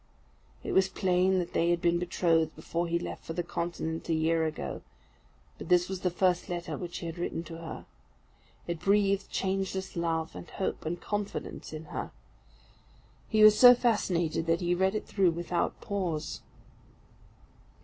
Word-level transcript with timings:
It 0.63 0.71
was 0.71 0.89
plain 0.89 1.37
that 1.37 1.53
they 1.53 1.69
had 1.69 1.79
been 1.79 1.99
betrothed 1.99 2.55
before 2.55 2.87
he 2.87 2.97
left 2.97 3.23
for 3.23 3.33
the 3.33 3.43
continent 3.43 4.09
a 4.09 4.15
year 4.15 4.47
ago; 4.47 4.81
but 5.59 5.69
this 5.69 5.87
was 5.87 5.99
the 6.01 6.09
first 6.09 6.49
letter 6.49 6.75
which 6.75 6.97
he 6.97 7.05
had 7.05 7.19
written 7.19 7.43
to 7.43 7.59
her. 7.59 7.85
It 8.65 8.79
breathed 8.79 9.29
changeless 9.29 9.95
love, 9.95 10.35
and 10.35 10.49
hope, 10.49 10.87
and 10.87 10.99
confidence 10.99 11.71
in 11.71 11.85
her. 11.93 12.09
He 13.29 13.43
was 13.43 13.59
so 13.59 13.75
fascinated 13.75 14.47
that 14.47 14.61
he 14.61 14.73
read 14.73 14.95
it 14.95 15.05
through 15.05 15.33
without 15.33 15.79
pause. 15.81 16.41